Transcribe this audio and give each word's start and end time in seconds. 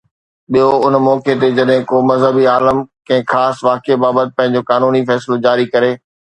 ٻيو، 0.51 0.69
ان 0.85 0.93
موقعي 1.07 1.35
تي 1.41 1.49
جڏهن 1.57 1.81
ڪو 1.91 1.97
مذهبي 2.09 2.45
عالم 2.53 2.77
ڪنهن 3.07 3.29
خاص 3.33 3.55
واقعي 3.69 3.95
بابت 4.03 4.27
پنهنجو 4.37 4.67
قانوني 4.73 5.01
فيصلو 5.11 5.41
جاري 5.49 5.65
ڪري 5.73 5.97